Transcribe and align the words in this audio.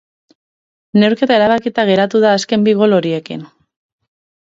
Neurketa 1.01 1.37
erabakita 1.37 1.87
geratu 1.91 2.25
da 2.27 2.35
azken 2.41 2.67
bi 2.71 2.77
gol 2.83 3.01
horiekin. 3.01 3.49